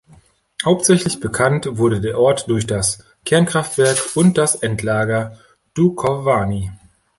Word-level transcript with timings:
Hauptsächlich 0.65 1.19
bekannt 1.19 1.77
wurde 1.77 2.01
der 2.01 2.19
Ort 2.19 2.49
durch 2.49 2.65
das 2.65 3.05
Kernkraftwerk 3.23 3.99
und 4.15 4.35
das 4.39 4.55
Endlager 4.55 5.37
Dukovany. 5.75 6.71